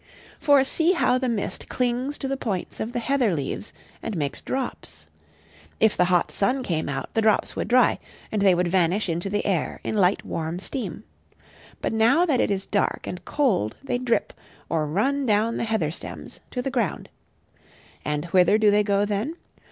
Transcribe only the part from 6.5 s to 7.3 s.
came out the